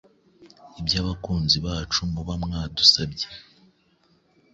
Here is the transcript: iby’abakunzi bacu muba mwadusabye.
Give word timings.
iby’abakunzi 0.79 1.57
bacu 1.65 1.99
muba 2.13 2.33
mwadusabye. 2.43 3.27